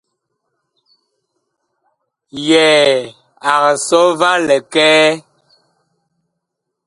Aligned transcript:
Yɛɛ 2.47 2.97
ag 3.51 3.65
sɔ 3.85 4.01
va 4.19 4.31
likɛɛ. 4.47 5.01